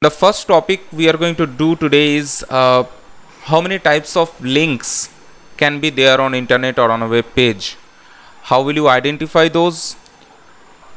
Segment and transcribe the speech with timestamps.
[0.00, 2.84] The first topic we are going to do today is uh,
[3.42, 5.10] how many types of links
[5.56, 7.76] can be there on internet or on a web page.
[8.42, 9.96] How will you identify those?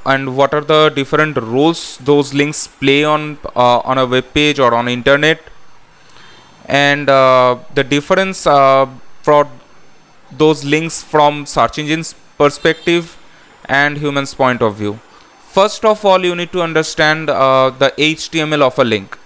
[0.05, 4.59] And what are the different roles those links play on uh, on a web page
[4.59, 5.41] or on internet?
[6.67, 8.85] And uh, the difference uh,
[9.23, 9.49] for
[10.31, 13.17] those links from search engines perspective
[13.65, 14.99] and humans point of view
[15.57, 19.17] first of all you need to understand uh, the HTML of a link.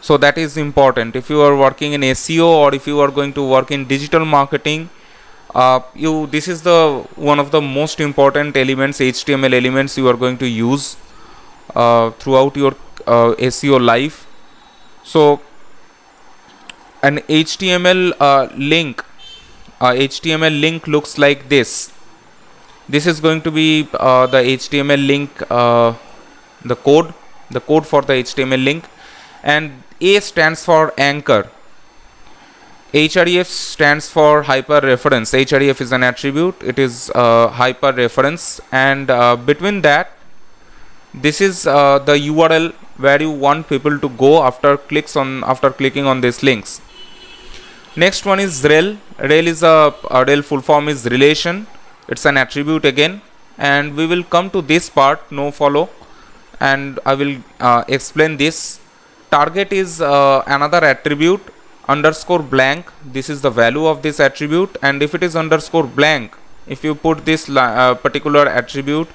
[0.00, 1.16] So that is important.
[1.16, 4.24] If you are working in SEO or if you are going to work in digital
[4.24, 4.90] marketing
[5.54, 10.16] uh, you this is the one of the most important elements HTML elements you are
[10.16, 10.96] going to use
[11.74, 12.72] uh, throughout your
[13.06, 14.26] uh, SEO life.
[15.04, 15.40] So
[17.02, 19.04] an HTML uh, link
[19.80, 21.92] HTML link looks like this
[22.88, 25.94] this is going to be uh, the HTML link uh,
[26.64, 27.12] the code
[27.50, 28.84] the code for the HTML link.
[29.42, 31.48] And A stands for anchor.
[32.92, 35.32] Href stands for hyper reference.
[35.32, 36.62] Href is an attribute.
[36.62, 38.60] It is uh, hyper reference.
[38.72, 40.12] And uh, between that
[41.12, 45.70] this is uh, the url where you want people to go after clicks on after
[45.70, 46.80] clicking on these links.
[47.96, 48.96] Next one is rel.
[49.18, 51.68] Rel is a, a rel full form is relation
[52.08, 53.20] it's an attribute again.
[53.58, 55.88] And we will come to this part no follow.
[56.60, 58.80] And I will uh, explain this.
[59.30, 61.42] Target is uh, another attribute
[61.88, 62.90] underscore blank.
[63.04, 64.76] This is the value of this attribute.
[64.82, 66.36] And if it is underscore blank
[66.66, 69.08] if you put this uh, particular attribute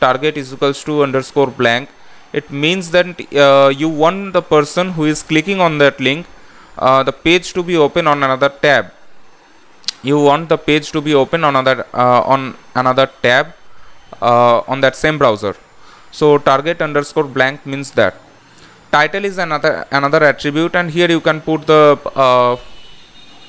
[0.00, 1.88] target is equals to underscore blank
[2.32, 6.26] it means that uh, you want the person who is clicking on that link
[6.78, 8.90] uh, the page to be open on another tab
[10.08, 13.54] you want the page to be open on another uh, on another tab
[14.20, 15.56] uh, on that same browser.
[16.10, 18.14] So target underscore blank means that.
[18.92, 22.56] Title is another another attribute and here you can put the uh,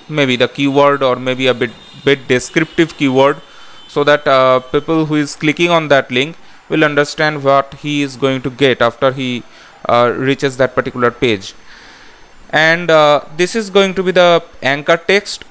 [0.10, 1.72] maybe the keyword or maybe a bit
[2.04, 3.42] bit descriptive keyword
[3.88, 6.36] so that uh, people who is clicking on that link
[6.70, 9.44] will understand what he is going to get after he
[9.88, 11.54] uh, reaches that particular page.
[12.50, 15.44] And uh, this is going to be the anchor text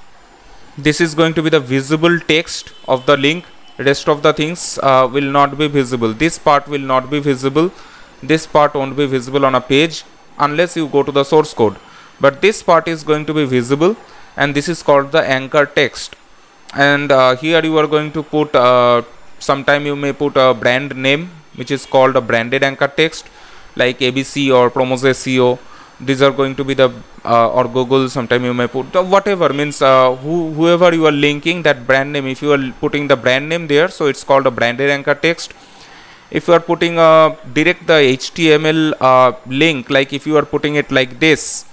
[0.76, 3.44] this is going to be the visible text of the link.
[3.78, 6.12] Rest of the things uh, will not be visible.
[6.12, 7.70] This part will not be visible.
[8.22, 10.04] This part won't be visible on a page
[10.38, 11.76] unless you go to the source code.
[12.20, 13.96] But this part is going to be visible
[14.36, 16.16] and this is called the anchor text.
[16.74, 19.02] And uh, here you are going to put uh,
[19.38, 23.26] sometime you may put a brand name which is called a branded anchor text
[23.76, 25.58] like abc or promos seo
[26.00, 26.92] these are going to be the
[27.24, 31.12] uh, or google sometime you may put the whatever means uh, who, whoever you are
[31.12, 34.46] linking that brand name if you are putting the brand name there so it's called
[34.46, 35.52] a branded anchor text.
[36.30, 40.74] If you are putting a direct the html uh, link like if you are putting
[40.74, 41.64] it like this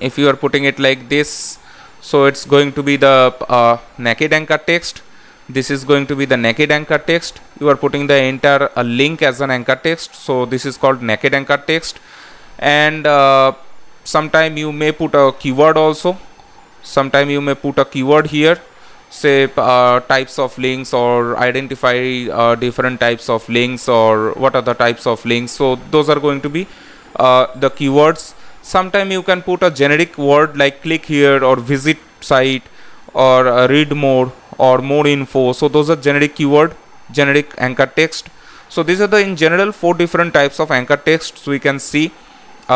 [0.00, 1.58] if you are putting it like this
[2.00, 5.02] so it's going to be the uh, naked anchor text.
[5.48, 7.40] This is going to be the naked anchor text.
[7.58, 11.02] You are putting the entire uh, link as an anchor text so this is called
[11.02, 11.98] naked anchor text
[12.60, 13.52] and uh,
[14.04, 16.16] sometime you may put a keyword also.
[16.82, 18.58] Sometime you may put a keyword here.
[19.08, 21.96] Say uh, types of links or identify
[22.30, 25.52] uh, different types of links or what are the types of links.
[25.52, 26.68] So those are going to be
[27.16, 28.34] uh, the keywords.
[28.62, 32.62] Sometime you can put a generic word like click here or visit site
[33.14, 35.52] or uh, read more or more info.
[35.52, 36.76] So those are generic keyword
[37.12, 38.28] generic anchor text.
[38.68, 42.12] So these are the in general four different types of anchor texts we can see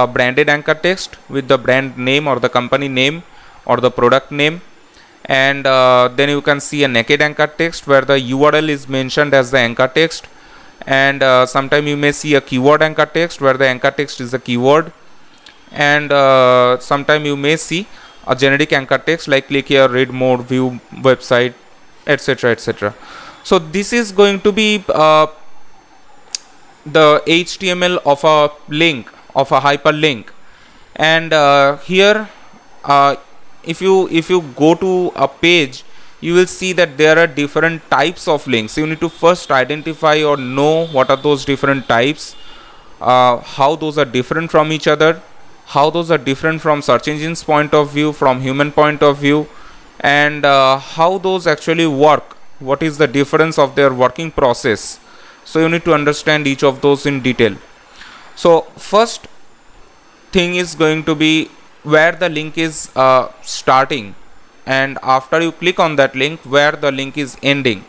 [0.00, 3.22] a branded anchor text with the brand name or the company name
[3.65, 4.60] or the product name.
[5.25, 9.32] And uh, then you can see a naked anchor text where the URL is mentioned
[9.41, 10.27] as the anchor text.
[10.87, 14.34] And uh, sometime you may see a keyword anchor text where the anchor text is
[14.34, 14.93] a keyword.
[15.72, 17.87] And uh, sometime you may see
[18.26, 21.55] a generic anchor text like click here read more view website
[22.06, 22.94] etc etc
[23.43, 25.26] so this is going to be uh,
[26.87, 30.26] the HTML of a link of a hyperlink.
[30.97, 32.29] And uh, here
[32.85, 33.17] uh,
[33.64, 35.85] if you if you go to a page
[36.20, 38.79] you will see that there are different types of links.
[38.79, 42.35] You need to first identify or know what are those different types
[43.00, 45.20] uh, how those are different from each other
[45.67, 49.47] how those are different from search engines point of view from human point of view
[50.00, 52.37] and uh, how those actually work.
[52.59, 55.00] What is the difference of their working process?
[55.44, 57.56] So you need to understand each of those in detail
[58.37, 59.29] so first
[60.33, 61.51] thing is going to be
[61.83, 64.15] where the link is uh, starting.
[64.67, 67.85] And after you click on that link where the link is ending.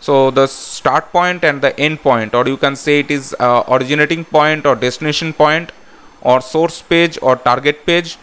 [0.00, 3.64] So the start point and the end point or you can say it is uh,
[3.68, 5.72] originating point or destination point
[6.20, 8.18] or source page or target page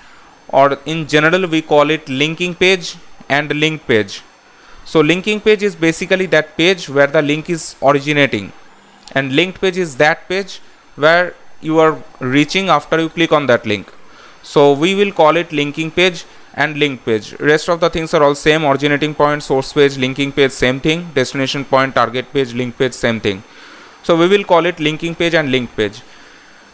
[0.49, 2.95] or in general we call it linking page
[3.29, 4.21] and link page.
[4.85, 8.51] So linking page is basically that page where the link is originating.
[9.13, 10.59] And linked page is that page
[10.95, 13.91] where you are reaching after you click on that link.
[14.43, 16.25] So we will call it linking page
[16.55, 17.33] and link page.
[17.39, 18.65] Rest of the things are all same.
[18.65, 21.09] Originating point source page linking page same thing.
[21.13, 23.43] Destination point target page link page same thing.
[24.03, 26.01] So we will call it linking page and link page.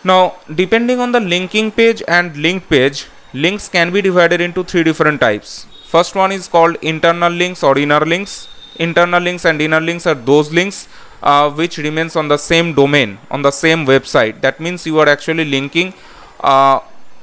[0.03, 4.83] Now depending on the linking page and link page links can be divided into three
[4.83, 5.65] different types.
[5.85, 8.47] First one is called internal links or inner links.
[8.77, 10.87] Internal links and inner links are those links
[11.21, 14.41] uh, which remains on the same domain on the same website.
[14.41, 15.93] That means you are actually linking
[16.39, 16.79] uh,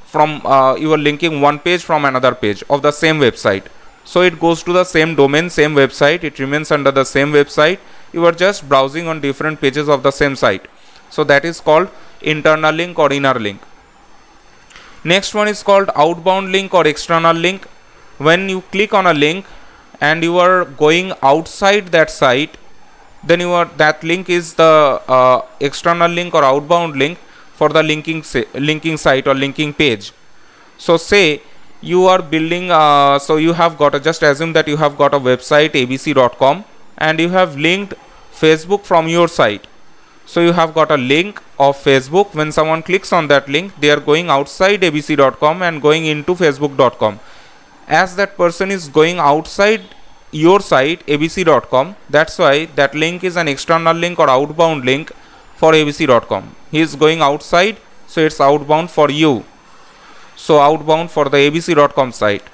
[0.07, 3.67] from uh, you are linking one page from another page of the same website.
[4.05, 6.25] So it goes to the same domain same website.
[6.25, 7.79] It remains under the same website.
[8.13, 10.67] You are just browsing on different pages of the same site.
[11.11, 11.89] So that is called
[12.21, 13.61] internal link or inner link.
[15.05, 17.67] Next one is called outbound link or external link.
[18.19, 19.47] When you click on a link
[20.01, 22.57] and you are going outside that site
[23.27, 27.19] then you are that link is the uh, external link or outbound link
[27.55, 28.23] for the linking
[28.55, 30.13] linking site or linking page.
[30.79, 31.43] So say
[31.81, 35.15] you are building uh, so you have got a just assume that you have got
[35.15, 36.65] a website abc.com
[36.99, 37.95] and you have linked
[38.33, 39.67] facebook from your site.
[40.27, 42.35] So you have got a link of facebook.
[42.35, 47.21] When someone clicks on that link they are going outside abc.com and going into facebook.com
[47.87, 49.83] as that person is going outside
[50.43, 55.11] your site abc.com that's why that link is an external link or outbound link
[55.57, 57.77] for abc.com he is going outside
[58.15, 59.45] so it's outbound for you.
[60.37, 62.45] So outbound for the abc.com site.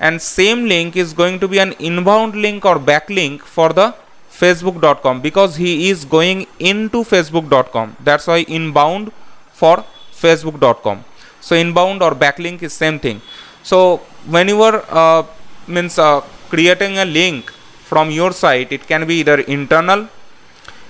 [0.00, 3.94] And same link is going to be an inbound link or backlink for the
[4.30, 9.12] facebook.com because he is going into facebook.com that's why inbound
[9.52, 9.84] for
[10.22, 11.04] facebook.com
[11.40, 13.22] so inbound or backlink is same thing.
[13.62, 15.22] So when you are uh,
[15.68, 16.22] means uh,
[16.54, 17.50] creating a link
[17.90, 18.70] from your site.
[18.72, 20.08] It can be either internal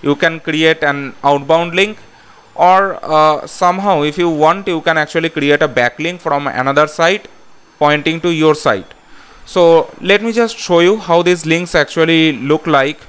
[0.08, 1.98] you can create an outbound link
[2.54, 7.26] or uh, somehow if you want you can actually create a backlink from another site
[7.78, 8.90] pointing to your site.
[9.46, 13.00] So let me just show you how these links actually look like.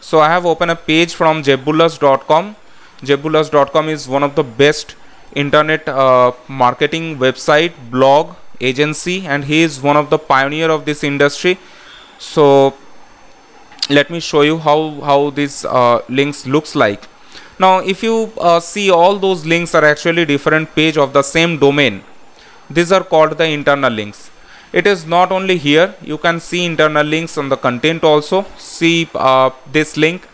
[0.00, 2.56] So i have opened a page from jeffbullas.com
[3.08, 4.94] jeffbullas.com is one of the best
[5.34, 11.04] internet uh, marketing website blog agency and he is one of the pioneer of this
[11.04, 11.58] industry.
[12.18, 12.74] So
[13.88, 17.08] let me show you how how this uh, links looks like.
[17.58, 21.58] Now if you uh, see all those links are actually different page of the same
[21.58, 22.02] domain.
[22.70, 24.30] These are called the internal links.
[24.72, 25.94] It is not only here.
[26.02, 28.44] You can see internal links on the content also.
[28.58, 30.27] See uh, this link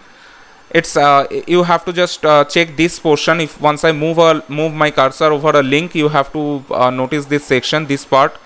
[0.79, 3.41] it's uh, you have to just uh, check this portion.
[3.41, 6.91] If once I move a move my cursor over a link you have to uh,
[6.91, 8.41] notice this section this part.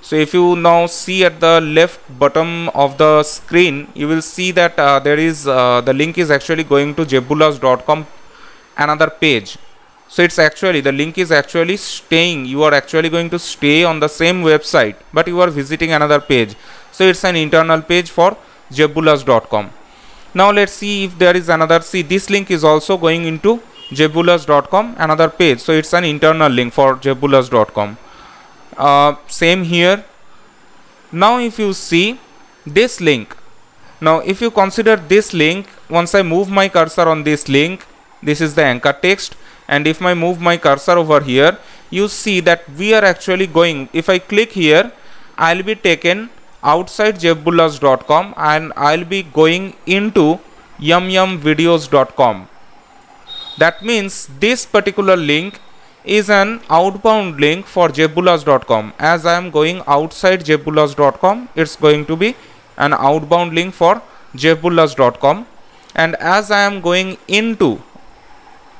[0.00, 4.50] So if you now see at the left bottom of the screen you will see
[4.52, 8.06] that uh, there is uh, the link is actually going to jeffbullas.com
[8.76, 9.58] another page.
[10.08, 12.44] So it's actually the link is actually staying.
[12.46, 16.20] You are actually going to stay on the same website but you are visiting another
[16.20, 16.54] page.
[16.92, 18.36] So it's an internal page for
[18.70, 19.72] jeffbullas.com
[20.34, 23.60] now let's see if there is another see this link is also going into
[23.90, 25.60] jeffbullas.com another page.
[25.60, 27.96] So it's an internal link for jeffbullas.com
[28.76, 30.04] uh, same here.
[31.12, 32.18] Now if you see
[32.66, 33.36] this link
[34.00, 37.86] now if you consider this link once I move my cursor on this link
[38.22, 39.36] this is the anchor text.
[39.68, 41.58] And if I move my cursor over here
[41.90, 44.90] you see that we are actually going if I click here
[45.38, 46.30] I'll be taken
[46.72, 50.40] outside jeffbullas.com and I'll be going into
[50.80, 52.48] yumyumvideos.com.
[53.58, 55.60] That means this particular link
[56.04, 58.92] is an outbound link for jeffbullas.com.
[58.98, 62.34] As I am going outside jeffbullas.com, it's going to be
[62.76, 64.02] an outbound link for
[64.34, 65.46] jeffbullas.com.
[65.94, 67.80] And as I am going into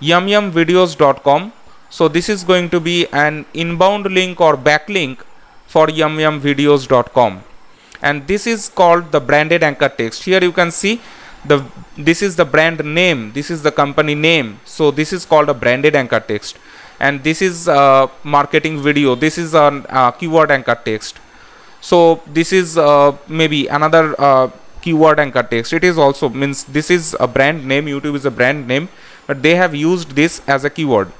[0.00, 1.52] yumyumvideos.com,
[1.88, 5.18] so this is going to be an inbound link or backlink
[5.66, 7.44] for yumyumvideos.com
[8.08, 10.24] and this is called the branded anchor text.
[10.30, 10.94] Here you can see
[11.50, 11.56] the
[12.08, 13.32] this is the brand name.
[13.32, 14.60] This is the company name.
[14.64, 16.58] So this is called a branded anchor text.
[17.00, 19.14] And this is uh, marketing video.
[19.14, 21.18] This is a keyword anchor text.
[21.80, 24.50] So this is uh, maybe another uh,
[24.82, 25.72] keyword anchor text.
[25.72, 27.86] It is also means this is a brand name.
[27.86, 28.88] Youtube is a brand name.
[29.26, 31.12] But they have used this as a keyword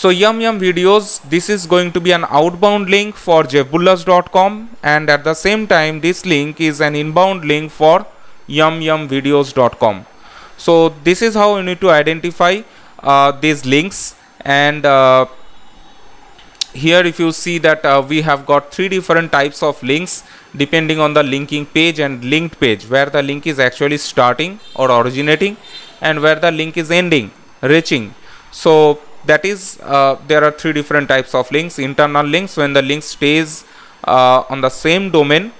[0.00, 5.10] so Yum Yum Videos, this is going to be an outbound link for jeffbullas.com and
[5.10, 8.06] at the same time this link is an inbound link for
[8.48, 10.06] yumyumvideos.com
[10.56, 12.62] so this is how you need to identify
[13.00, 15.26] uh, these links and uh,
[16.72, 20.22] here if you see that uh, we have got three different types of links
[20.56, 24.92] depending on the linking page and linked page where the link is actually starting or
[24.92, 25.56] originating
[26.00, 28.14] and where the link is ending reaching.
[28.52, 29.00] So
[29.30, 31.78] that is uh, there are three different types of links.
[31.78, 33.64] Internal links when the link stays
[34.04, 35.52] uh, on the same domain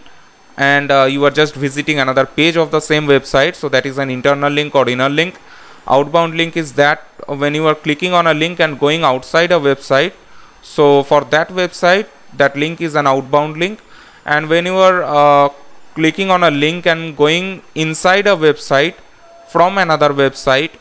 [0.57, 3.55] and uh, you are just visiting another page of the same website.
[3.55, 5.39] So that is an internal link or inner link.
[5.87, 9.61] Outbound link is that when you are clicking on a link and going outside a
[9.69, 10.15] website.
[10.63, 13.81] So for that website that link is an outbound link.
[14.25, 15.49] And when you are uh,
[15.95, 18.95] clicking on a link and going inside a website
[19.49, 20.73] from another website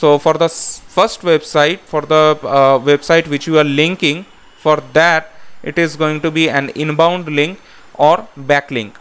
[0.00, 0.48] so for the
[0.96, 4.24] first website for the uh, website which you are linking
[4.64, 5.32] for that
[5.70, 7.58] it is going to be an inbound link
[7.94, 8.94] or backlink.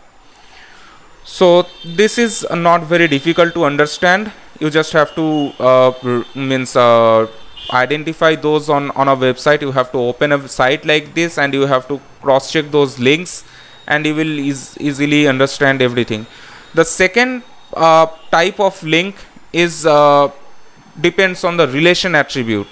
[1.25, 4.31] So this is not very difficult to understand.
[4.59, 7.27] You just have to uh, means uh,
[7.71, 9.61] identify those on on a website.
[9.61, 12.99] You have to open a site like this and you have to cross check those
[12.99, 13.43] links
[13.87, 16.25] and you will eas easily understand everything.
[16.73, 19.15] The second uh, type of link
[19.51, 20.31] is uh,
[20.99, 22.67] depends on the relation attribute.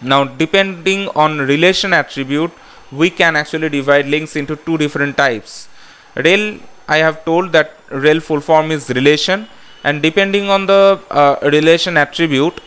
[0.00, 2.52] Now depending on relation attribute
[2.90, 5.68] we can actually divide links into two different types.
[6.16, 9.46] Rel i have told that rel full form is relation
[9.84, 12.60] and depending on the uh, relation attribute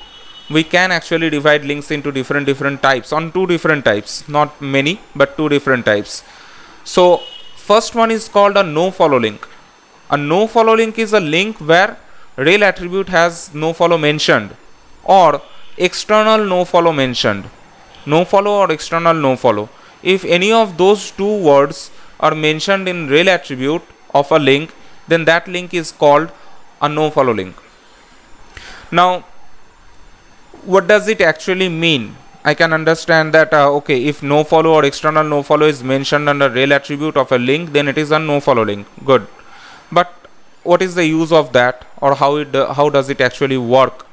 [0.50, 5.00] we can actually divide links into different different types on two different types not many
[5.16, 6.24] but two different types.
[6.84, 7.22] So
[7.56, 9.48] first one is called a no follow link.
[10.12, 11.98] A no follow link is a link where
[12.38, 14.56] rel attribute has no follow mentioned
[15.04, 15.42] or
[15.78, 17.50] external no follow mentioned.
[18.06, 19.70] No follow or external no follow.
[20.04, 23.82] If any of those two words are mentioned in rel attribute
[24.14, 24.74] of a link
[25.08, 26.32] then that link is called
[26.82, 27.56] a no follow link.
[28.92, 29.26] Now
[30.64, 32.16] what does it actually mean?
[32.44, 36.30] I can understand that uh, okay if no follow or external no follow is mentioned
[36.30, 38.88] under rel attribute of a link then it is a no follow link.
[39.04, 39.28] Good.
[39.92, 40.14] But
[40.66, 44.06] what is the use of that or how it how does it actually work?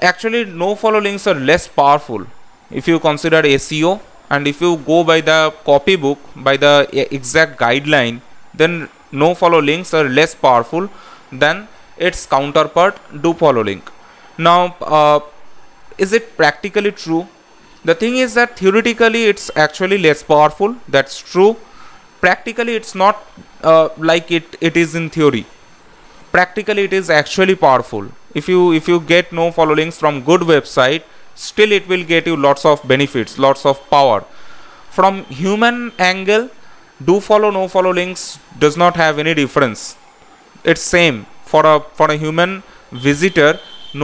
[0.00, 2.26] Actually no follow links are less powerful.
[2.70, 4.00] If you consider SEO
[4.30, 6.74] and if you go by the copybook by the
[7.14, 8.20] exact guideline
[8.54, 10.88] then no follow links are less powerful
[11.30, 13.92] than its counterpart do follow link
[14.36, 15.20] now uh,
[15.98, 17.26] is it practically true?
[17.84, 20.76] The thing is that theoretically it's actually less powerful.
[20.88, 21.56] That's true
[22.26, 23.16] practically it's not
[23.70, 25.44] uh, like it it is in theory.
[26.36, 28.08] Practically it is actually powerful.
[28.40, 31.04] If you if you get no follow links from good website
[31.46, 34.18] still it will get you lots of benefits lots of power.
[34.96, 35.78] From human
[36.10, 36.50] angle
[37.08, 38.26] do follow no follow links
[38.64, 39.80] does not have any difference.
[40.64, 41.26] It's same.
[41.52, 42.62] For a for a human
[43.08, 43.50] visitor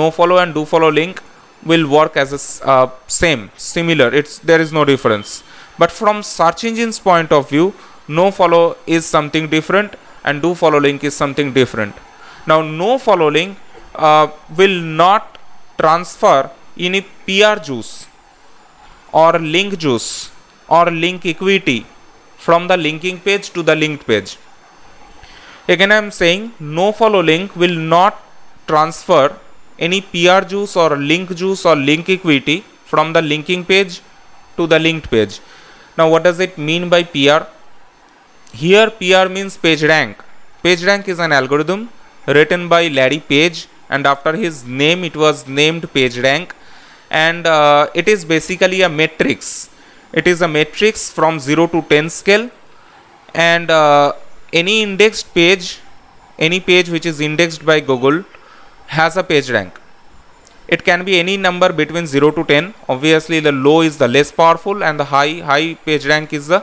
[0.00, 1.22] no follow and do follow link
[1.70, 2.40] will work as a
[2.74, 2.90] uh,
[3.22, 4.12] same similar.
[4.20, 5.42] It's there is no difference.
[5.82, 7.72] But from search engine's point of view
[8.08, 9.94] no follow is something different
[10.24, 11.94] and do follow link is something different
[12.46, 13.56] now no follow link
[13.94, 15.38] uh, will not
[15.78, 18.06] transfer any pr juice
[19.12, 20.30] or link juice
[20.68, 21.86] or link equity
[22.36, 24.36] from the linking page to the linked page
[25.68, 28.14] again i am saying no follow link will not
[28.66, 29.24] transfer
[29.78, 34.00] any PR juice or link juice or link equity from the linking page
[34.56, 35.40] to the linked page.
[35.96, 37.42] Now what does it mean by PR?
[38.52, 40.18] Here PR means page rank.
[40.62, 41.88] Page rank is an algorithm
[42.26, 46.54] written by Larry Page and after his name it was named page rank
[47.10, 49.70] and uh, it is basically a matrix.
[50.12, 52.50] It is a matrix from 0 to 10 scale
[53.34, 54.12] and uh,
[54.52, 55.78] any indexed page,
[56.38, 58.22] any page which is indexed by Google
[58.86, 59.80] has a page rank
[60.68, 64.30] it can be any number between 0 to 10 obviously the low is the less
[64.40, 66.60] powerful and the high high page rank is the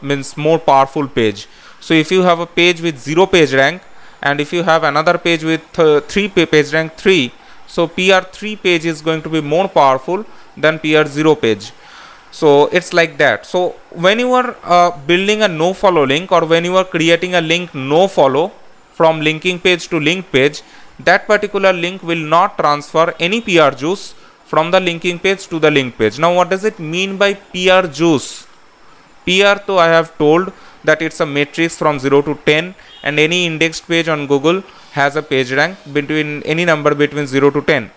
[0.00, 1.46] means more powerful page
[1.80, 3.82] so if you have a page with 0 page rank
[4.22, 7.32] and if you have another page with uh, 3 page rank 3
[7.66, 10.24] so pr3 page is going to be more powerful
[10.56, 11.72] than pr0 page
[12.30, 16.44] so it's like that so when you are uh, building a no follow link or
[16.44, 18.50] when you are creating a link no follow
[18.98, 20.62] from linking page to link page
[20.98, 25.70] that particular link will not transfer any PR juice from the linking page to the
[25.70, 26.18] link page.
[26.18, 28.46] Now what does it mean by PR juice?
[29.26, 30.52] PR though I have told
[30.84, 34.62] that it's a matrix from 0 to 10 and any indexed page on Google
[34.92, 37.90] has a page rank between any number between 0 to 10.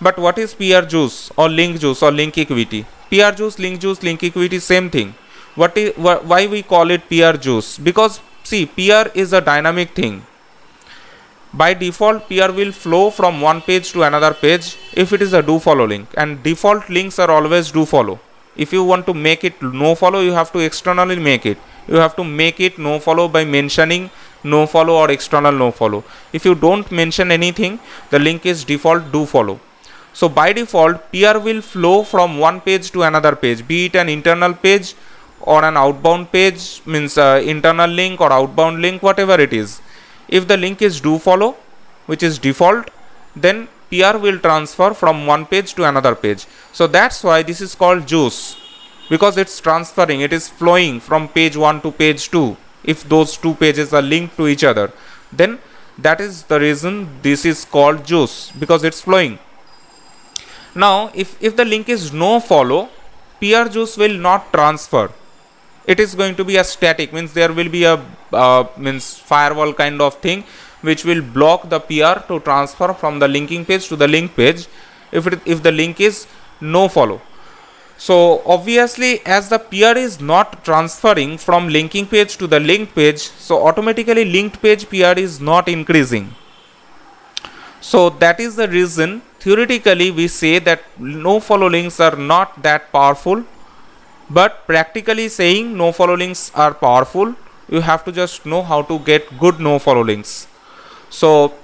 [0.00, 2.86] But what is PR juice or link juice or link equity?
[3.10, 5.14] PR juice, link juice, link equity same thing.
[5.54, 7.78] What is wh why we call it PR juice?
[7.78, 10.22] Because see PR is a dynamic thing
[11.52, 15.42] by default PR will flow from one page to another page if it is a
[15.42, 18.18] do follow link and default links are always do follow
[18.58, 21.58] if you want to make it no follow you have to externally make it.
[21.86, 24.10] You have to make it no follow by mentioning
[24.44, 26.04] no follow or external no follow.
[26.32, 27.78] If you don't mention anything
[28.10, 29.60] the link is default do follow.
[30.12, 34.08] So by default PR will flow from one page to another page be it an
[34.08, 34.94] internal page
[35.40, 39.80] or an outbound page means uh, internal link or outbound link whatever it is.
[40.28, 41.56] If the link is do follow
[42.06, 42.90] which is default
[43.36, 46.46] then PR will transfer from one page to another page.
[46.72, 48.56] So that's why this is called juice.
[49.08, 53.54] Because it's transferring it is flowing from page 1 to page 2 if those two
[53.54, 54.92] pages are linked to each other.
[55.32, 55.58] Then
[55.98, 59.38] that is the reason this is called juice because it's flowing.
[60.74, 62.90] Now if if the link is no follow
[63.40, 65.10] PR juice will not transfer.
[65.86, 67.94] It is going to be a static means there will be a
[68.32, 70.44] uh, means firewall kind of thing
[70.82, 74.66] which will block the PR to transfer from the linking page to the link page
[75.12, 76.26] if it if the link is
[76.60, 77.20] no follow.
[77.96, 83.18] So obviously as the PR is not transferring from linking page to the linked page
[83.18, 86.34] so automatically linked page PR is not increasing.
[87.80, 92.92] So that is the reason theoretically we say that no follow links are not that
[92.92, 93.44] powerful
[94.30, 97.34] but practically saying no follow links are powerful
[97.68, 100.46] you have to just know how to get good no follow links
[101.10, 101.54] so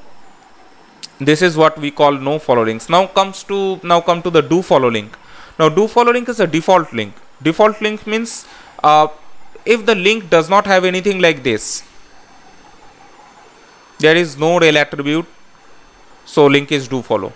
[1.18, 4.42] this is what we call no follow links now comes to now come to the
[4.42, 5.16] do follow link
[5.58, 7.14] now do follow link is a default link.
[7.42, 8.46] Default link means
[8.82, 9.06] uh,
[9.64, 11.84] if the link does not have anything like this
[13.98, 15.26] there is no rel attribute
[16.24, 17.32] so link is do follow.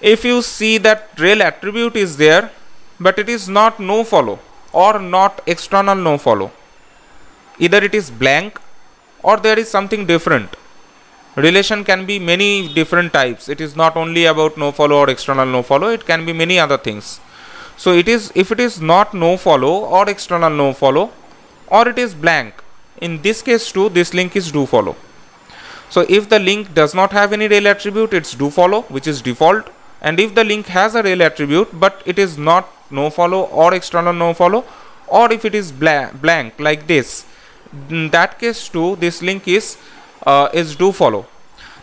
[0.00, 2.50] If you see that rel attribute is there
[3.00, 4.38] but it is not no follow
[4.72, 6.50] or not external no follow.
[7.58, 8.60] Either it is blank
[9.22, 10.54] or there is something different
[11.36, 13.48] relation can be many different types.
[13.48, 15.88] It is not only about no follow or external no follow.
[15.88, 17.20] It can be many other things.
[17.76, 21.10] So it is if it is not no follow or external no follow
[21.68, 22.54] or it is blank
[23.00, 24.94] in this case too this link is do follow.
[25.90, 29.22] So if the link does not have any rel attribute it's do follow which is
[29.22, 29.70] default.
[30.00, 33.72] And if the link has a rel attribute but it is not no follow or
[33.74, 34.64] external no follow
[35.08, 37.24] or if it is blank, blank like this
[37.88, 39.76] in that case too this link is
[40.26, 41.26] uh, is do follow.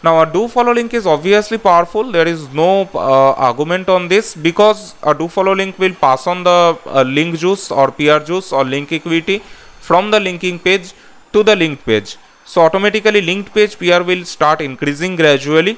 [0.01, 2.11] Now a do follow link is obviously powerful.
[2.11, 6.43] There is no uh, argument on this because a do follow link will pass on
[6.43, 9.39] the uh, link juice or PR juice or link equity
[9.81, 10.93] from the linking page
[11.33, 12.17] to the linked page.
[12.45, 15.77] So automatically linked page PR will start increasing gradually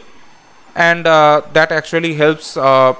[0.75, 2.93] and uh, that actually helps uh,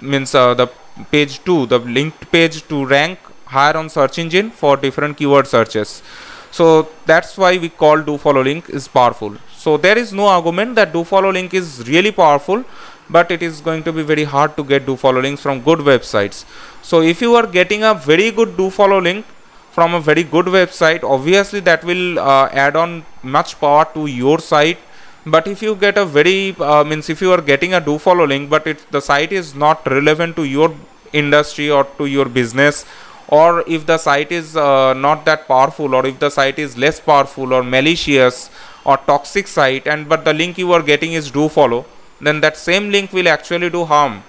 [0.00, 0.68] means uh, the
[1.10, 6.02] page 2 the linked page to rank higher on search engine for different keyword searches
[6.50, 9.36] so that's why we call do follow link is powerful.
[9.54, 12.64] So there is no argument that do follow link is really powerful
[13.08, 15.80] but it is going to be very hard to get do follow links from good
[15.80, 16.44] websites.
[16.82, 19.26] So if you are getting a very good do follow link
[19.70, 24.38] from a very good website obviously that will uh, add on much power to your
[24.38, 24.78] site.
[25.26, 28.26] But if you get a very uh, means if you are getting a do follow
[28.26, 30.74] link but it the site is not relevant to your
[31.12, 32.86] industry or to your business
[33.30, 36.98] or if the site is uh, not that powerful or if the site is less
[36.98, 38.50] powerful or malicious
[38.84, 41.84] or toxic site and but the link you are getting is do follow
[42.20, 44.22] then that same link will actually do harm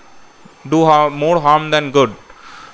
[0.68, 2.16] do more harm than good.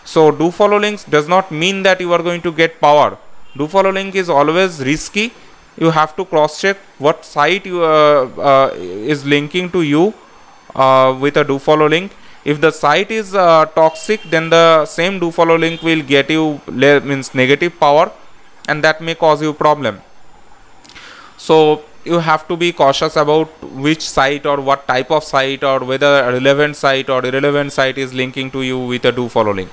[0.03, 3.17] So do follow links does not mean that you are going to get power.
[3.55, 5.33] Do follow link is always risky.
[5.77, 10.13] You have to cross check what site you uh, uh, is linking to you
[10.75, 12.11] uh, with a do follow link
[12.51, 16.45] if the site is uh, toxic then the same do follow link will get you
[17.11, 18.05] means negative power
[18.69, 20.01] and that may cause you problem.
[21.37, 23.49] So you have to be cautious about
[23.87, 27.97] which site or what type of site or whether a relevant site or irrelevant site
[27.97, 29.71] is linking to you with a do follow link.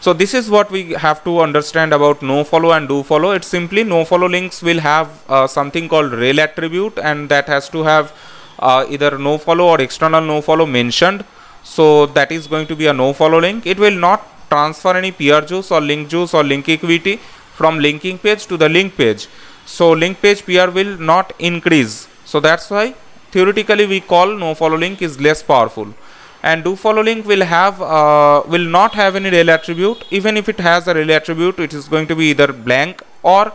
[0.00, 3.48] So this is what we have to understand about no follow and do follow it's
[3.48, 7.82] simply no follow links will have uh, something called rel attribute and that has to
[7.82, 8.12] have
[8.58, 11.24] uh, either no follow or external no follow mentioned
[11.64, 13.66] so that is going to be a no follow link.
[13.66, 17.16] It will not transfer any PR juice or link juice or link equity
[17.58, 19.26] from linking page to the link page.
[19.66, 22.06] So link page PR will not increase.
[22.24, 22.94] So that's why
[23.32, 25.94] theoretically we call no follow link is less powerful.
[26.42, 30.04] And do follow link will have uh, will not have any rel attribute.
[30.10, 33.52] Even if it has a rel attribute it is going to be either blank or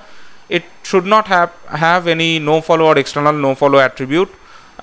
[0.50, 4.32] it should not have have any no follow or external no follow attribute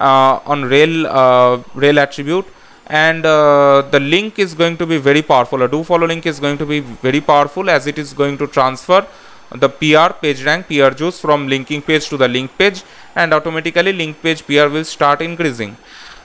[0.00, 2.46] uh, on rel uh, rel attribute
[2.86, 6.38] and uh, the link is going to be very powerful a do follow link is
[6.38, 9.06] going to be very powerful as it is going to transfer
[9.50, 12.82] the PR page rank PR juice from linking page to the link page
[13.14, 15.76] and automatically link page PR will start increasing.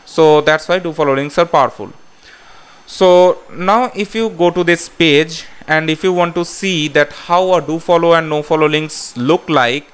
[0.05, 1.91] So that's why do follow links are powerful.
[2.85, 7.11] So now if you go to this page and if you want to see that
[7.13, 9.87] how a do follow and no follow links look like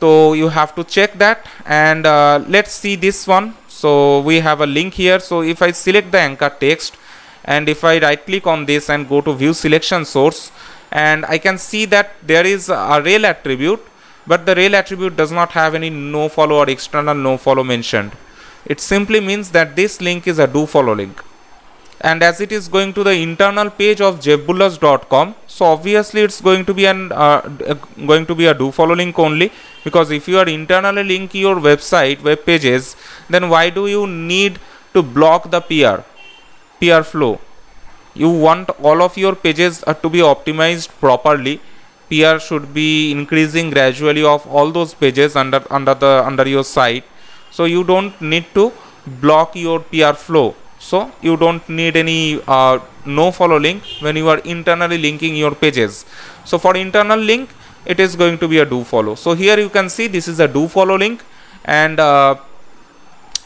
[0.00, 4.60] so you have to check that and uh, let's see this one so we have
[4.60, 5.20] a link here.
[5.20, 6.96] So if I select the anchor text
[7.44, 10.50] and if I right click on this and go to view selection source
[10.90, 13.84] and I can see that there is a rel attribute
[14.26, 18.12] but the rel attribute does not have any no follow or external no follow mentioned.
[18.66, 21.22] It simply means that this link is a do follow link
[22.00, 26.64] and as it is going to the internal page of jeffbullas.com so obviously it's going
[26.64, 27.40] to be an uh,
[28.06, 29.50] going to be a do follow link only.
[29.82, 32.94] Because if you are internally linking your website web pages
[33.28, 34.60] then why do you need
[34.94, 36.02] to block the PR
[36.80, 37.40] PR flow?
[38.14, 41.60] You want all of your pages uh, to be optimized properly.
[42.08, 47.04] PR should be increasing gradually of all those pages under under the under your site.
[47.50, 48.72] So you don't need to
[49.06, 53.82] block your PR flow so you don't need any uh, no follow link.
[54.00, 56.04] When you are internally linking your pages.
[56.44, 57.50] So for internal link
[57.84, 59.14] it is going to be a do follow.
[59.14, 61.22] So here you can see this is a do follow link.
[61.64, 62.36] And uh,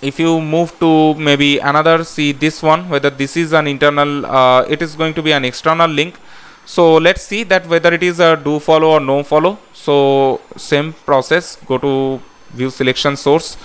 [0.01, 4.62] if you move to maybe another see this one whether this is an internal uh,
[4.62, 6.16] it is going to be an external link.
[6.64, 9.59] So let's see that whether it is a do follow or no follow.
[9.73, 11.57] So same process.
[11.66, 13.57] Go to view selection source.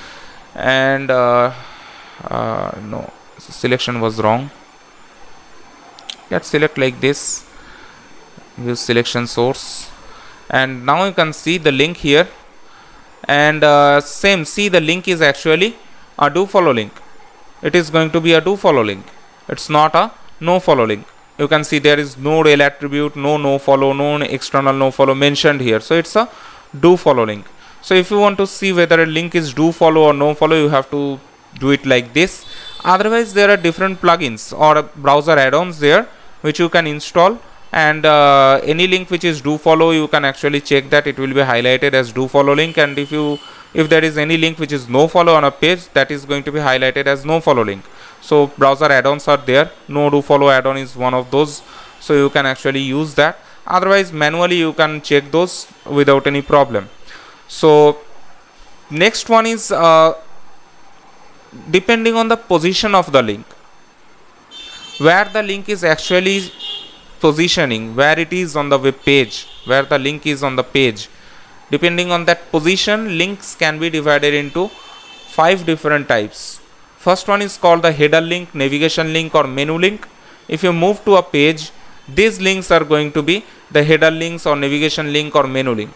[0.56, 1.54] And uh,
[2.24, 4.50] uh, no selection was wrong.
[6.30, 7.46] Let's select like this
[8.58, 9.90] view selection source.
[10.50, 12.28] And now you can see the link here.
[13.26, 15.76] And uh, same see the link is actually
[16.18, 16.94] a do follow link.
[17.62, 19.06] It is going to be a do follow link.
[19.50, 21.06] It's not a no follow link.
[21.38, 25.16] You can see there is no rel attribute no no follow no external no follow
[25.16, 25.80] mentioned here.
[25.80, 26.30] So it's a
[26.80, 27.46] do follow link.
[27.82, 30.56] So if you want to see whether a link is do follow or no follow
[30.56, 31.20] you have to
[31.60, 32.46] do it like this.
[32.84, 36.08] Otherwise there are different plugins or browser add-ons there
[36.42, 37.40] which you can install.
[37.72, 41.06] And uh, any link which is do follow you can actually check that.
[41.06, 42.78] It will be highlighted as do follow link.
[42.78, 43.40] And if you
[43.74, 46.44] if there is any link which is no follow on a page that is going
[46.44, 47.84] to be highlighted as no follow link.
[48.22, 49.72] So browser add-ons are there.
[49.88, 51.62] No do follow add-on is one of those.
[52.00, 53.40] So you can actually use that.
[53.66, 56.90] Otherwise manually you can check those without any problem.
[57.50, 57.98] So
[58.90, 60.14] next one is uh,
[61.72, 63.46] depending on the position of the link.
[65.00, 66.52] Where the link is actually
[67.20, 71.10] positioning where it is on the web page where the link is on the page.
[71.70, 74.68] Depending on that position links can be divided into
[75.38, 76.60] five different types.
[76.98, 80.08] First one is called the header link navigation link or menu link.
[80.48, 81.72] If you move to a page
[82.08, 85.92] these links are going to be the header links or navigation link or menu link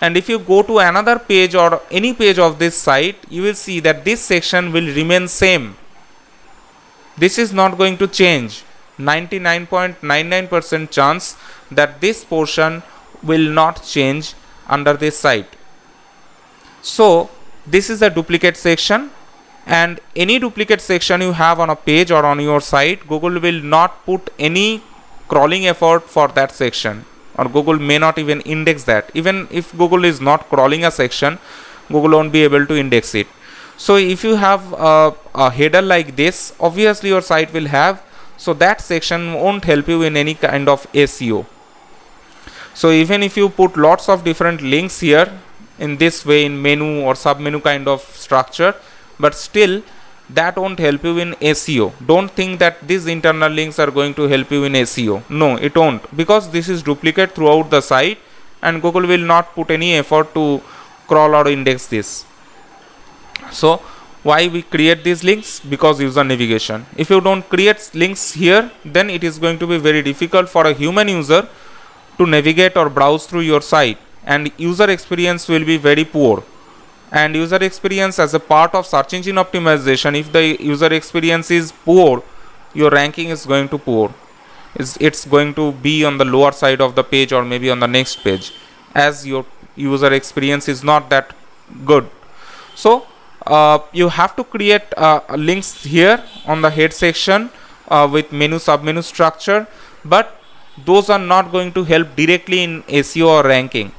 [0.00, 3.54] and if you go to another page or any page of this site you will
[3.54, 5.76] see that this section will remain same.
[7.16, 8.62] This is not going to change.
[8.98, 11.36] 99.99% chance
[11.70, 12.82] that this portion
[13.22, 14.34] will not change
[14.68, 15.48] under this site.
[16.82, 17.30] So
[17.66, 19.10] this is a duplicate section
[19.66, 23.60] and any duplicate section you have on a page or on your site google will
[23.60, 24.80] not put any
[25.26, 27.04] crawling effort for that section
[27.38, 29.10] or Google may not even index that.
[29.14, 31.38] Even if Google is not crawling a section,
[31.88, 33.26] Google won't be able to index it.
[33.76, 38.02] So if you have a, a header like this, obviously your site will have,
[38.38, 41.46] so that section won't help you in any kind of SEO.
[42.74, 45.30] So even if you put lots of different links here
[45.78, 48.74] in this way in menu or sub menu kind of structure,
[49.18, 49.82] but still
[50.30, 51.92] that won't help you in SEO.
[52.06, 55.22] Don't think that these internal links are going to help you in SEO.
[55.30, 58.18] No, it won't because this is duplicate throughout the site
[58.62, 60.60] and Google will not put any effort to
[61.06, 62.24] crawl or index this.
[63.52, 63.76] So
[64.22, 65.60] why we create these links?
[65.60, 66.84] Because user navigation.
[66.96, 70.66] If you don't create links here, then it is going to be very difficult for
[70.66, 71.48] a human user
[72.18, 76.42] to navigate or browse through your site and user experience will be very poor
[77.12, 80.18] and user experience as a part of search engine optimization.
[80.18, 82.22] If the user experience is poor
[82.76, 84.14] your ranking is going to poor.
[84.74, 87.80] It's, it's going to be on the lower side of the page or maybe on
[87.80, 88.52] the next page
[88.94, 91.34] as your user experience is not that
[91.84, 92.08] good.
[92.74, 93.06] So
[93.46, 97.50] uh, you have to create uh, links here on the head section
[97.88, 99.66] uh, with menu submenu structure
[100.04, 100.40] but
[100.84, 103.92] those are not going to help directly in SEO or ranking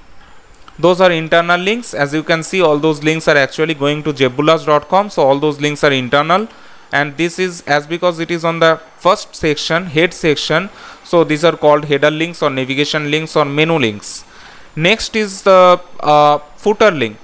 [0.80, 1.94] those are internal links.
[1.94, 5.60] As you can see all those links are actually going to jeffbullas.com so all those
[5.60, 6.48] links are internal.
[6.92, 10.70] And this is as because it is on the first section head section.
[11.04, 14.24] So these are called header links or navigation links or menu links.
[14.76, 17.18] Next is the uh, footer link.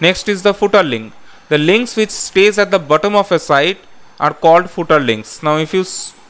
[0.00, 1.12] Next is the footer link.
[1.48, 3.78] The links which stays at the bottom of a site
[4.20, 5.42] are called footer links.
[5.42, 5.84] Now if you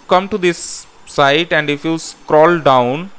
[0.08, 3.10] come to this site and if you scroll down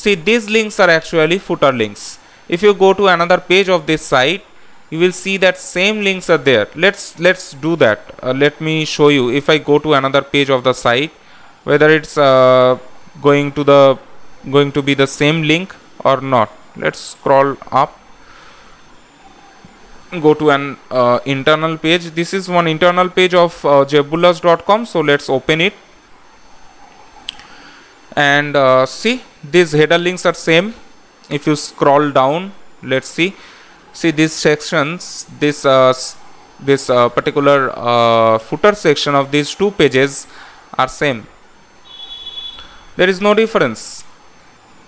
[0.00, 2.18] see these links are actually footer links.
[2.48, 4.44] If you go to another page of this site
[4.90, 6.66] you will see that same links are there.
[6.74, 8.00] Let's let's do that.
[8.22, 9.30] Uh, let me show you.
[9.30, 11.12] If i go to another page of the site
[11.64, 12.78] whether it's uh,
[13.22, 13.98] going to the
[14.50, 16.50] going to be the same link or not.
[16.76, 17.98] Let's scroll up.
[20.10, 22.04] Go to an uh, internal page.
[22.18, 25.74] This is one internal page of uh, so let's open it
[28.16, 30.74] and uh, see these header links are same.
[31.30, 33.34] If you scroll down let's see.
[33.92, 35.94] See these sections this uh,
[36.60, 40.26] this uh, particular uh, footer section of these two pages
[40.78, 41.26] are same.
[42.96, 44.04] There is no difference.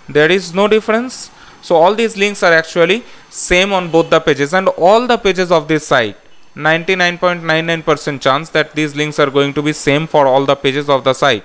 [0.07, 1.29] There is no difference.
[1.61, 4.53] So all these links are actually same on both the pages.
[4.53, 6.17] And all the pages of this site
[6.55, 11.03] 99.99% chance that these links are going to be same for all the pages of
[11.03, 11.43] the site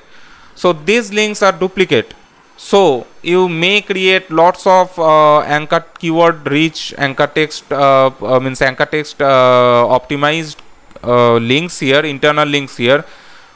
[0.55, 2.15] so these links are duplicate.
[2.57, 8.63] So you may create lots of uh, anchor keyword rich anchor text uh, uh, means
[8.63, 10.59] anchor text uh, optimized
[11.03, 13.05] uh, links here internal links here.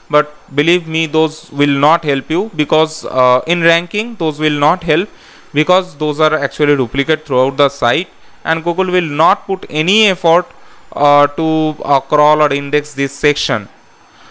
[0.08, 4.82] But believe me those will not help you because uh, in ranking those will not
[4.82, 5.08] help
[5.52, 8.08] because those are actually duplicate throughout the site.
[8.44, 10.46] And google will not put any effort
[10.94, 11.74] to
[12.08, 13.68] crawl or index this section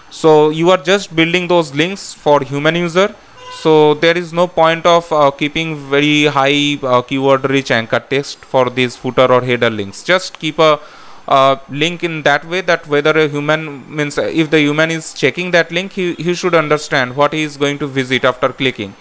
[0.09, 3.13] so you are just building those links for human user.
[3.61, 8.45] So there is no point of uh, keeping very high uh, keyword rich anchor text
[8.45, 10.03] for these footer or header links.
[10.03, 10.79] Just keep a
[11.27, 15.49] uh, link in that way that whether a human means if the human is checking
[15.51, 18.93] that link he, he should understand what he is going to visit after clicking.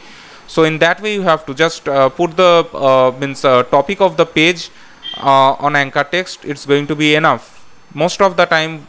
[0.47, 4.01] So in that way you have to just uh, put the uh, means uh, topic
[4.01, 4.71] of the page
[5.19, 6.45] on anchor text.
[6.45, 7.51] It's going to be enough.
[7.93, 8.87] Most of the time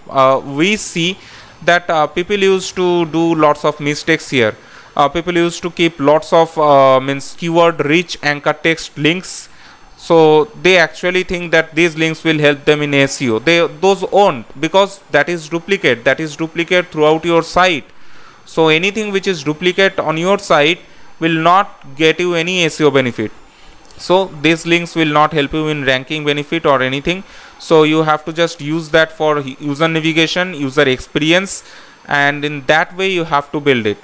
[0.55, 1.17] we see
[1.63, 4.55] that people used to do lots of mistakes here.
[4.95, 9.49] Uh, people used to keep lots of uh, means keyword rich anchor text links.
[9.97, 14.45] So they actually think that these links will help them in SEO they those won't
[14.61, 16.03] because that is duplicate.
[16.03, 17.85] That is duplicate throughout your site.
[18.45, 20.79] So anything which is duplicate on your site
[21.19, 23.31] will not get you any SEO benefit.
[23.97, 27.23] So these links will not help you in ranking benefit or anything
[27.59, 31.63] so you have to just use that for user navigation user experience
[32.07, 33.97] and in that way you have to build it.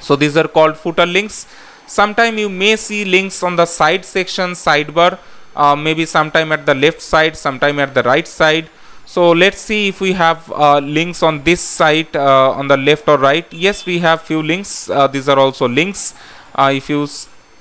[0.00, 1.46] So these are called footer links.
[1.86, 5.18] Sometime you may see links on the side section sidebar
[5.56, 8.68] uh, maybe sometime at the left side sometime at the right side.
[9.06, 13.08] So let's see if we have uh, links on this side uh, on the left
[13.08, 13.46] or right.
[13.52, 14.88] Yes we have few links.
[14.88, 16.14] Uh, these are also links.
[16.54, 17.06] Uh, if you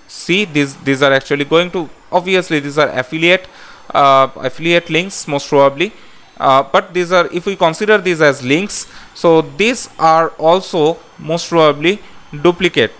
[0.07, 3.47] see these these are actually going to obviously these are affiliate
[3.93, 5.91] affiliate links most probably.
[6.37, 11.99] But these are if we consider these as links so these are also most probably
[12.41, 12.91] duplicate.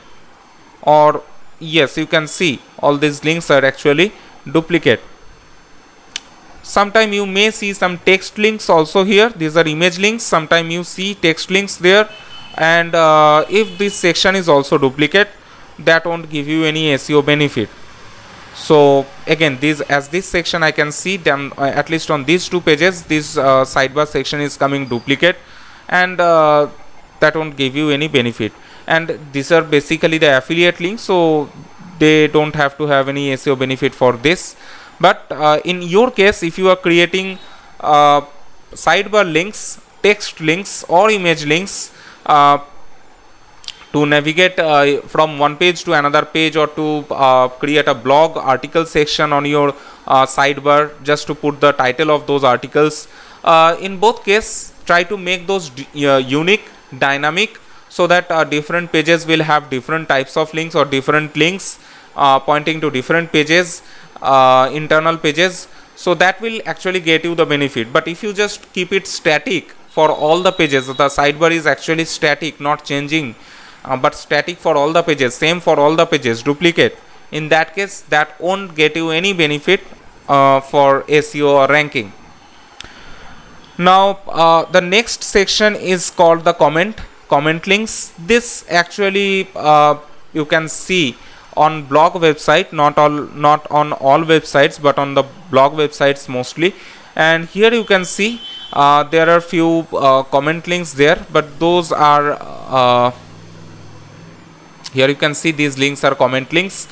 [0.81, 1.23] Or
[1.59, 4.11] yes you can see all these links are actually
[4.51, 5.01] duplicate.
[6.61, 9.29] Sometime you may see some text links also here.
[9.29, 10.23] These are image links.
[10.23, 12.07] Sometime you see text links there.
[12.55, 15.29] And uh, if this section is also duplicate
[15.79, 17.69] that won't give you any SEO benefit
[18.55, 22.47] so again this as this section I can see them uh, at least on these
[22.49, 25.37] two pages this uh, sidebar section is coming duplicate
[25.87, 26.69] and uh,
[27.19, 28.53] that won't give you any benefit.
[28.87, 31.49] And these are basically the affiliate links so
[31.99, 34.55] they don't have to have any SEO benefit for this.
[34.99, 37.37] But uh, in your case if you are creating
[37.79, 38.21] uh,
[38.71, 41.91] sidebar links text links or image links
[42.25, 42.57] uh,
[43.93, 48.37] to navigate uh, from one page to another page or to uh, create a blog
[48.37, 49.69] article section on your
[50.07, 53.07] uh, sidebar just to put the title of those articles.
[53.81, 59.43] In both case try to make those unique dynamic so that uh, different pages will
[59.43, 61.79] have different types of links or different links
[62.15, 63.81] uh, pointing to different pages
[64.21, 65.67] uh, internal pages.
[65.95, 67.91] So that will actually get you the benefit.
[67.91, 72.05] But if you just keep it static for all the pages the sidebar is actually
[72.05, 73.35] static not changing
[73.85, 76.97] uh, but static for all the pages same for all the pages duplicate.
[77.31, 79.81] In that case that won't get you any benefit
[80.27, 82.11] uh, for SEO or ranking.
[83.77, 86.97] Now uh, the next section is called the comment
[87.29, 88.13] comment links.
[88.19, 89.97] This actually uh,
[90.33, 91.15] you can see
[91.55, 96.73] on blog website not all not on all websites but on the blog websites mostly.
[97.15, 98.41] And here you can see
[98.73, 103.11] uh, there are few uh, comment links there but those are uh,
[104.93, 106.87] here you can see these links are comment links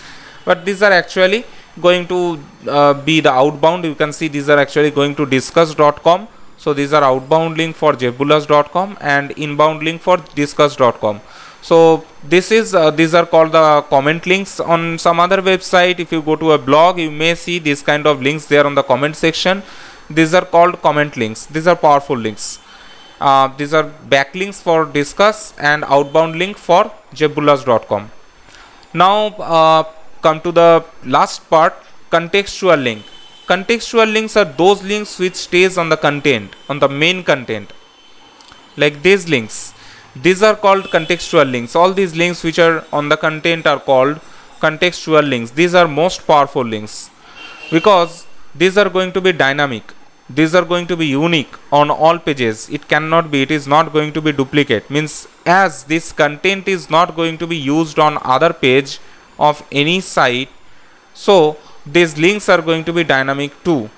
[0.46, 1.44] but these are actually
[1.82, 3.86] going to uh, be the outbound.
[3.86, 7.94] You can see these are actually going to disqus.com so these are outbound link for
[7.94, 11.22] jeffbullas.com and inbound link for disqus.com
[11.62, 14.60] so this is uh, these are called the comment links.
[14.60, 18.08] On some other website if you go to a blog you may see these kind
[18.08, 19.64] of links there on the comment section.
[20.10, 21.46] These are called comment links.
[21.48, 22.60] These are powerful links
[23.20, 28.12] uh, these are backlinks for disqus and outbound link for jeffbullas.com
[28.94, 29.84] now uh,
[30.22, 31.74] come to the last part
[32.12, 33.04] contextual link.
[33.48, 37.72] Contextual links are those links which stays on the content on the main content.
[38.76, 39.74] Like these links.
[40.16, 41.76] These are called contextual links.
[41.76, 44.20] All these links which are on the content are called
[44.60, 45.52] contextual links.
[45.52, 47.10] These are most powerful links
[47.72, 48.26] because
[48.56, 49.94] these are going to be dynamic
[50.30, 52.70] these are going to be unique on all pages.
[52.70, 54.90] It cannot be it is not going to be duplicate.
[54.90, 59.00] Means as this content is not going to be used on other page
[59.40, 60.50] of any site
[61.14, 63.90] so these links are going to be dynamic too.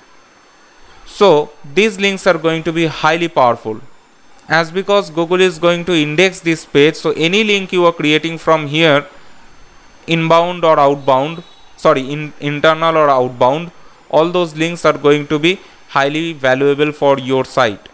[1.06, 3.80] So these links are going to be highly powerful.
[4.48, 8.38] As because google is going to index this page so any link you are creating
[8.38, 9.06] from here
[10.08, 11.44] inbound or outbound
[11.76, 13.70] sorry in internal or outbound
[14.10, 15.60] all those links are going to be
[15.96, 17.88] highly valuable for your site.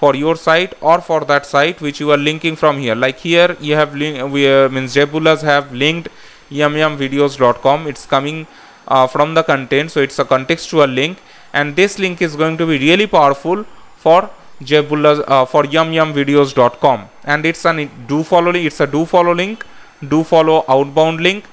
[0.00, 2.94] For your site or for that site which you are linking from here.
[2.94, 6.08] Like here you have link we uh, means jeffbullas have linked
[6.50, 8.46] yumyumvideos.com it's coming
[8.86, 11.18] uh, from the content so it's a contextual link.
[11.52, 13.64] And this link is going to be really powerful
[13.96, 14.30] for
[14.62, 19.64] jeffbullas uh, for yumyumvideos.com and it's an do follow it's a do follow link
[20.08, 21.44] do follow outbound link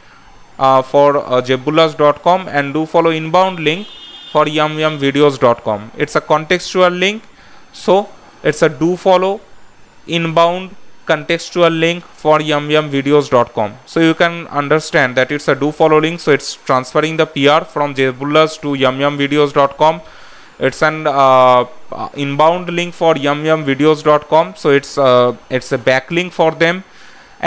[0.57, 3.87] uh, for uh, jeffbullas.com and do follow inbound link
[4.35, 7.23] for yumyumvideos.com it's a contextual link.
[7.71, 8.09] So
[8.43, 9.39] it's a do follow
[10.07, 10.75] inbound
[11.11, 16.19] contextual link for yumyumvideos.com so you can understand that it's a do follow link.
[16.19, 20.01] So it's transferring the pr from jeffbullas to yumyumvideos.com
[20.59, 26.51] it's an uh, uh, inbound link for yumyumvideos.com so it's uh, it's a backlink for
[26.51, 26.83] them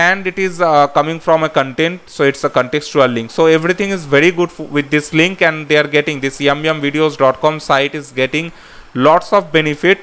[0.07, 3.33] and it is uh, coming from a content so it's a contextual link.
[3.33, 7.97] So everything is very good with this link and they are getting this yumyumvideos.com site
[7.97, 8.53] is getting
[8.95, 9.99] lots of benefit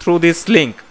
[0.00, 0.82] through this link.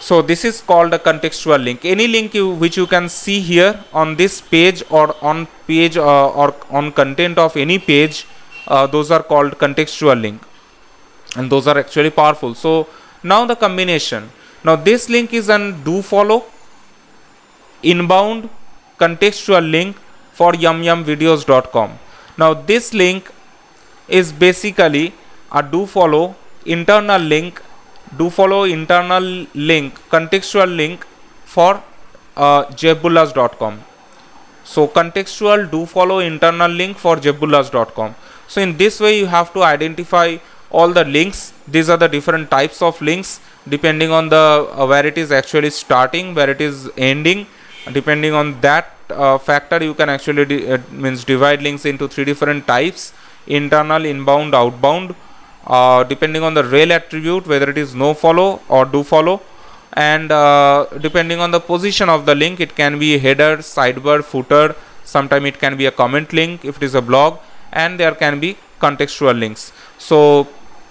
[0.00, 1.84] So this is called a contextual link.
[1.84, 6.28] Any link you, which you can see here on this page or on page uh,
[6.30, 8.26] or on content of any page
[8.66, 10.42] uh, those are called contextual link.
[11.36, 12.54] And those are actually powerful.
[12.54, 12.88] So
[13.22, 14.30] now the combination.
[14.64, 16.46] Now this link is an do follow
[17.82, 18.48] inbound
[18.98, 19.96] contextual link
[20.32, 21.98] for yumyumvideos.com
[22.38, 23.30] now this link
[24.08, 25.12] is basically
[25.52, 27.62] a do follow internal link
[28.18, 31.04] do follow internal link contextual link
[31.44, 31.82] for
[32.36, 32.64] uh,
[34.64, 38.14] so contextual do follow internal link for jeffbullas.com
[38.46, 40.36] so in this way you have to identify
[40.70, 41.52] all the links.
[41.68, 45.70] These are the different types of links depending on the uh, where it is actually
[45.70, 47.46] starting where it is ending
[47.92, 52.24] depending on that uh, factor you can actually di uh, means divide links into three
[52.24, 53.12] different types
[53.46, 55.14] internal inbound outbound.
[55.66, 59.40] Uh, depending on the rel attribute whether it is no follow or do follow.
[59.92, 64.74] And uh, depending on the position of the link it can be header sidebar footer.
[65.04, 67.38] Sometime it can be a comment link if it is a blog.
[67.72, 69.72] And there can be contextual links.
[69.98, 70.48] So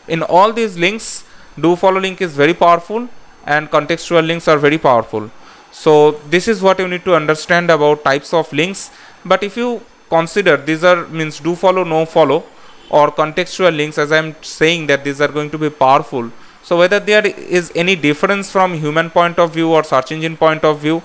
[0.08, 1.24] in all these links
[1.60, 3.08] do follow link is very powerful
[3.46, 5.32] and contextual links are very powerful
[5.72, 8.92] so this is what you need to understand about types of links
[9.26, 12.44] but if you consider these are means do follow no follow
[12.90, 16.32] or contextual links as I'm saying that these are going to be powerful.
[16.64, 20.64] So whether there is any difference from human point of view or search engine point
[20.64, 21.02] of view.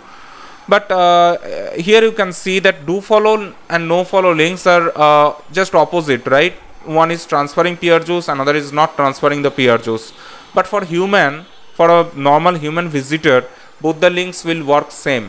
[0.66, 1.36] But uh,
[1.72, 6.26] here you can see that do follow and no follow links are uh, just opposite,
[6.26, 6.54] right?
[6.84, 10.12] One is transferring PR juice, another is not transferring the PR juice.
[10.54, 13.44] But for human, for a normal human visitor,
[13.84, 15.26] both the links will work same.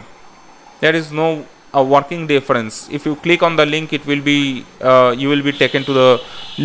[0.80, 2.76] There is no a working difference.
[2.98, 5.94] If you click on the link it will be uh, you will be taken to
[6.02, 6.10] the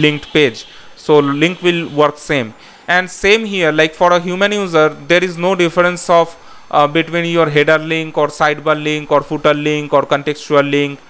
[0.05, 0.67] linked page.
[0.96, 2.54] So link will work same.
[2.87, 6.37] And same here like for a human user there is no difference of
[6.71, 11.00] uh, between your header link or sidebar link or footer link or contextual link.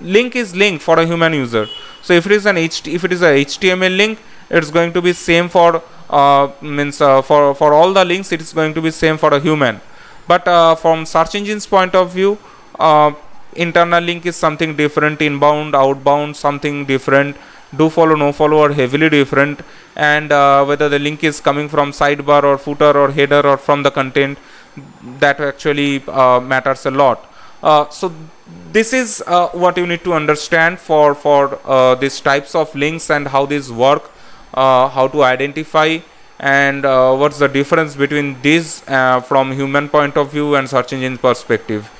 [0.00, 1.66] Link is link for a human user.
[2.02, 4.18] So if it is an HT, if it is a html link
[4.50, 8.40] it's going to be same for uh, means uh, for for all the links it
[8.40, 9.80] is going to be same for a human
[10.26, 12.38] but uh, from search engines point of view
[12.78, 13.12] uh,
[13.54, 17.36] internal link is something different inbound outbound something different
[17.76, 19.60] do follow no follow are heavily different.
[19.96, 23.82] And uh, whether the link is coming from sidebar or footer or header or from
[23.82, 24.38] the content
[25.18, 27.30] that actually uh, matters a lot.
[27.62, 28.12] Uh, so
[28.72, 33.28] this is uh, what you need to understand for for these types of links and
[33.28, 34.10] how these work
[34.54, 35.98] how to identify
[36.38, 40.92] and uh, what's the difference between these uh, from human point of view and search
[40.92, 41.90] engine perspective